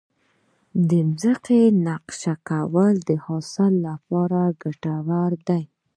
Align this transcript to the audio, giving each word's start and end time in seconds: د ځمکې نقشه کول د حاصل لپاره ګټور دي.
د 0.89 0.91
ځمکې 1.21 1.59
نقشه 1.85 2.33
کول 2.49 2.95
د 3.09 3.11
حاصل 3.25 3.73
لپاره 3.87 4.39
ګټور 4.61 5.31
دي. 5.47 5.63